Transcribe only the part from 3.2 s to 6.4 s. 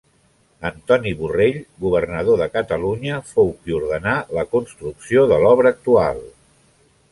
fou qui ordenà la construcció de l'obra actual.